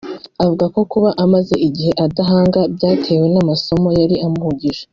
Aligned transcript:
avuga 0.43 0.65
ko 0.73 0.79
kuba 0.91 1.09
amaze 1.23 1.53
igihe 1.67 1.91
adahanga 2.05 2.59
byatewe 2.75 3.25
n’amasomo 3.33 3.87
yari 3.99 4.15
amuhugije 4.27 4.83